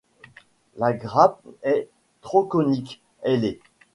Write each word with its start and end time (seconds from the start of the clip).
La 0.77 0.93
grappe 0.93 1.41
est 1.61 1.87
tronconique, 2.21 3.03
ailée. 3.21 3.59